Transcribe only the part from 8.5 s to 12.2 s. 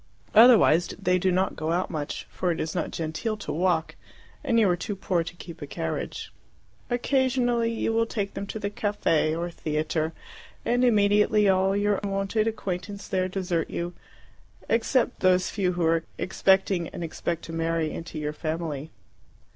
the caffe or theatre, and immediately all your